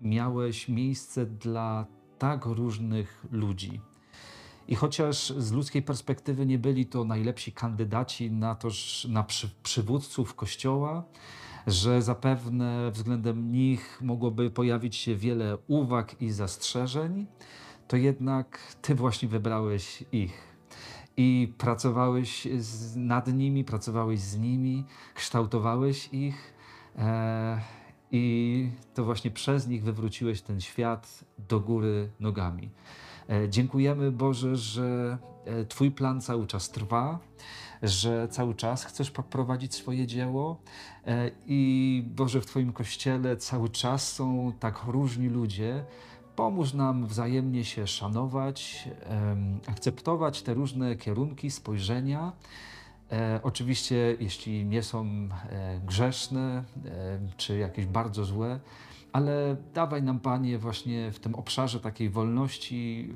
miałeś 0.00 0.68
miejsce 0.68 1.26
dla 1.26 1.86
tak 2.18 2.44
różnych 2.46 3.26
ludzi. 3.30 3.80
I 4.68 4.74
chociaż 4.74 5.30
z 5.30 5.52
ludzkiej 5.52 5.82
perspektywy 5.82 6.46
nie 6.46 6.58
byli 6.58 6.86
to 6.86 7.04
najlepsi 7.04 7.52
kandydaci 7.52 8.30
na, 8.30 8.54
to, 8.54 8.68
na 9.08 9.22
przy, 9.22 9.50
przywódców 9.62 10.34
Kościoła, 10.34 11.04
że 11.66 12.02
zapewne 12.02 12.90
względem 12.90 13.52
nich 13.52 13.98
mogłoby 14.02 14.50
pojawić 14.50 14.96
się 14.96 15.16
wiele 15.16 15.58
uwag 15.66 16.22
i 16.22 16.30
zastrzeżeń, 16.30 17.26
to 17.88 17.96
jednak 17.96 18.58
Ty 18.82 18.94
właśnie 18.94 19.28
wybrałeś 19.28 20.04
ich. 20.12 20.53
I 21.16 21.54
pracowałeś 21.58 22.48
z, 22.58 22.96
nad 22.96 23.34
nimi, 23.34 23.64
pracowałeś 23.64 24.20
z 24.20 24.38
nimi, 24.38 24.84
kształtowałeś 25.14 26.08
ich. 26.12 26.54
E, 26.98 27.60
I 28.12 28.68
to 28.94 29.04
właśnie 29.04 29.30
przez 29.30 29.68
nich 29.68 29.84
wywróciłeś 29.84 30.42
ten 30.42 30.60
świat 30.60 31.24
do 31.48 31.60
góry 31.60 32.10
nogami. 32.20 32.70
E, 33.30 33.48
Dziękujemy 33.48 34.12
Boże, 34.12 34.56
że 34.56 35.18
e, 35.44 35.64
Twój 35.64 35.90
plan 35.90 36.20
cały 36.20 36.46
czas 36.46 36.70
trwa, 36.70 37.18
że 37.82 38.28
cały 38.28 38.54
czas 38.54 38.84
chcesz 38.84 39.10
poprowadzić 39.10 39.74
swoje 39.74 40.06
dzieło 40.06 40.60
e, 41.06 41.30
i 41.46 42.02
Boże 42.06 42.40
w 42.40 42.46
Twoim 42.46 42.72
kościele 42.72 43.36
cały 43.36 43.68
czas 43.68 44.12
są 44.12 44.52
tak 44.60 44.84
różni 44.86 45.28
ludzie. 45.28 45.84
Pomóż 46.36 46.74
nam 46.74 47.06
wzajemnie 47.06 47.64
się 47.64 47.86
szanować, 47.86 48.88
akceptować 49.66 50.42
te 50.42 50.54
różne 50.54 50.96
kierunki, 50.96 51.50
spojrzenia. 51.50 52.32
E, 53.12 53.40
oczywiście, 53.42 54.16
jeśli 54.20 54.64
nie 54.64 54.82
są 54.82 55.04
e, 55.04 55.80
grzeszne 55.86 56.64
czy 57.36 57.58
jakieś 57.58 57.86
bardzo 57.86 58.24
złe, 58.24 58.60
ale 59.12 59.56
dawaj 59.74 60.02
nam, 60.02 60.20
Panie, 60.20 60.58
właśnie 60.58 61.12
w 61.12 61.18
tym 61.18 61.34
obszarze 61.34 61.80
takiej 61.80 62.10
wolności 62.10 63.08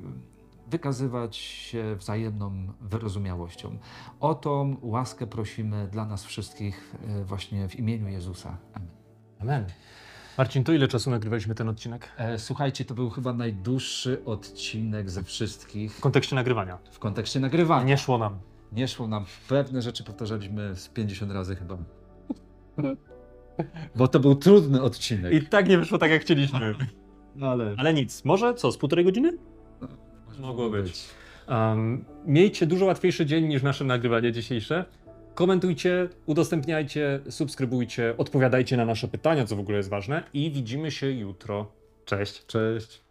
wykazywać 0.67 1.37
się 1.37 1.95
wzajemną 1.95 2.51
wyrozumiałością. 2.81 3.77
O 4.19 4.35
tą 4.35 4.75
łaskę 4.81 5.27
prosimy 5.27 5.87
dla 5.87 6.05
nas 6.05 6.25
wszystkich 6.25 6.95
e, 7.07 7.23
właśnie 7.23 7.69
w 7.69 7.75
imieniu 7.75 8.07
Jezusa. 8.07 8.57
Amen. 8.73 8.89
Amen. 9.39 9.65
Marcin, 10.39 10.63
to 10.63 10.73
ile 10.73 10.87
czasu 10.87 11.09
nagrywaliśmy 11.09 11.55
ten 11.55 11.69
odcinek? 11.69 12.09
E, 12.17 12.39
Słuchajcie, 12.39 12.85
to 12.85 12.93
był 12.93 13.09
chyba 13.09 13.33
najdłuższy 13.33 14.25
odcinek 14.25 15.09
ze 15.09 15.23
wszystkich 15.23 15.95
W 15.95 16.01
kontekście 16.01 16.35
nagrywania. 16.35 16.77
w 16.91 16.99
kontekście 16.99 17.39
nagrywania. 17.39 17.83
Nie 17.85 17.97
szło 17.97 18.17
nam. 18.17 18.39
Nie 18.71 18.87
szło 18.87 19.07
nam. 19.07 19.25
Pewne 19.49 19.81
rzeczy 19.81 20.03
powtarzaliśmy 20.03 20.75
z 20.75 20.89
50 20.89 21.31
razy 21.31 21.55
chyba. 21.55 21.77
Bo 23.95 24.07
to 24.07 24.19
był 24.19 24.35
trudny 24.35 24.81
odcinek. 24.81 25.33
I 25.33 25.41
tak 25.41 25.69
nie 25.69 25.77
wyszło 25.77 25.97
tak, 25.97 26.11
jak 26.11 26.21
chcieliśmy. 26.21 26.75
No 27.35 27.47
ale 27.51 27.75
Ale 27.77 27.93
nic. 27.93 28.25
Może 28.25 28.53
co, 28.53 28.71
z 28.71 28.77
półtorej 28.77 29.05
godziny? 29.05 29.37
Mogło 30.39 30.69
być. 30.69 31.05
Um, 31.47 32.05
miejcie 32.25 32.65
dużo 32.65 32.85
łatwiejszy 32.85 33.25
dzień 33.25 33.47
niż 33.47 33.63
nasze 33.63 33.85
nagrywanie 33.85 34.31
dzisiejsze. 34.31 34.85
Komentujcie, 35.39 36.09
udostępniajcie, 36.25 37.19
subskrybujcie, 37.29 38.13
odpowiadajcie 38.17 38.77
na 38.77 38.85
nasze 38.85 39.07
pytania, 39.07 39.45
co 39.45 39.55
w 39.55 39.59
ogóle 39.59 39.77
jest 39.77 39.89
ważne. 39.89 40.23
I 40.33 40.51
widzimy 40.51 40.91
się 40.91 41.11
jutro. 41.11 41.71
Cześć. 42.05 42.45
Cześć. 42.45 43.08